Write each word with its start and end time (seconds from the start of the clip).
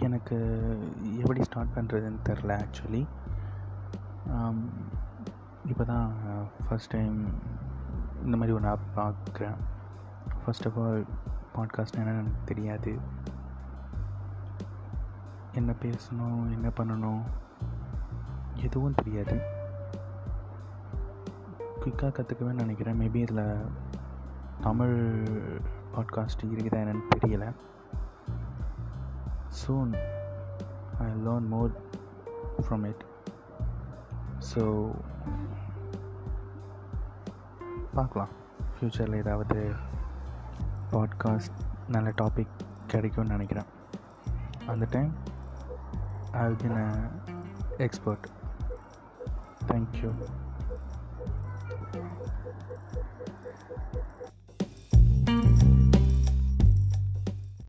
எனக்கு 0.00 0.36
எப்படி 1.18 1.44
ஸ்டார்ட் 1.44 1.76
பண்ணுறதுன்னு 1.76 2.16
தெரில 2.24 2.64
ஆக்சுவலி 2.64 3.06
இப்போ 5.66 5.84
தான் 5.84 6.12
ஃபஸ்ட் 6.70 6.88
டைம் 6.88 7.32
இந்த 8.24 8.36
மாதிரி 8.36 8.56
ஒரு 8.56 8.68
ஆப் 8.68 8.78
பார்க்குறேன். 8.96 9.56
ஃபர்ஸ்ட் 10.44 10.66
ஆஃப் 10.66 10.78
ஆல் 10.78 11.04
பாட்காஸ்ட் 11.56 11.96
என்னன்னு 11.96 12.18
எனக்கு 12.18 12.44
தெரியாது. 12.44 12.98
என்ன 15.52 15.74
பேசணும் 15.82 16.52
என்ன 16.52 16.68
பண்ணணும் 16.68 17.22
எதுவும் 18.54 18.94
தெரியாது. 18.94 19.40
குயிக்காக 21.80 22.12
கற்றுக்குவேன்னு 22.12 22.62
நினைக்கிறேன். 22.62 23.00
மேபி 23.00 23.14
இதில் 23.14 23.64
தமிழ் 24.60 25.24
பாட்காஸ்ட் 25.96 26.44
இருக்குதா 26.44 26.80
என்னென்னு 26.84 27.10
தெரியலை. 27.16 27.52
Soon 29.62 29.90
I 31.04 31.10
learn 31.26 31.44
more 31.54 31.72
from 32.66 32.82
it. 32.90 33.00
So 34.50 34.62
பார்க்கலாம். 37.94 38.32
ஃப்யூச்சரில் 38.74 39.20
ஏதாவது 39.22 39.58
பாட்காஸ்ட் 40.92 41.58
நல்ல 41.88 42.08
டாபிக் 42.22 42.54
கிடைக்கும்னு 42.86 43.30
நினைக்கிறேன். 43.30 43.68
அந்த 44.66 44.86
time 44.90 45.12
I 46.32 46.42
will 46.46 46.60
be an 46.62 46.80
expert 47.86 48.26
thank you 49.66 50.10